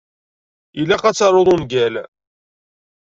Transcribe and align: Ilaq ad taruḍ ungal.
Ilaq 0.81 1.03
ad 1.05 1.15
taruḍ 1.17 1.47
ungal. 1.53 1.95